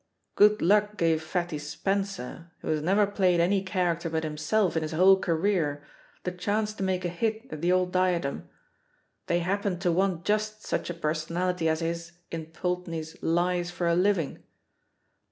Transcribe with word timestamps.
Good 0.33 0.63
luck 0.63 0.97
gave 0.97 1.21
Fatty 1.21 1.59
Spencer, 1.59 2.49
who 2.61 2.69
has 2.69 2.81
never 2.81 3.05
played 3.05 3.39
any 3.39 3.61
character 3.61 4.09
but 4.09 4.23
himself 4.23 4.75
in 4.75 4.81
his 4.81 4.93
whole 4.93 5.19
career, 5.19 5.83
the 6.23 6.31
chance 6.31 6.73
to 6.73 6.81
make 6.83 7.05
a 7.05 7.07
hit 7.07 7.45
at 7.51 7.61
the 7.61 7.71
old 7.71 7.91
Diadem; 7.91 8.49
they 9.27 9.41
happened 9.41 9.79
to 9.81 9.91
want 9.91 10.25
just 10.25 10.63
such 10.65 10.89
a 10.89 10.95
personality 10.95 11.69
as 11.69 11.81
his 11.81 12.13
in 12.31 12.47
Pulteney's 12.47 13.13
Ldes 13.21 13.69
for 13.69 13.87
a 13.87 13.93
Living. 13.93 14.41